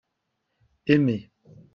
aimez. 0.91 1.21